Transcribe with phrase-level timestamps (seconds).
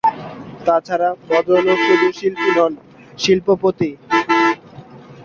[0.65, 2.73] তা ছাড়া ভদ্রলোক শুধু শিল্পী নন,
[3.17, 3.89] শিল্পপতি।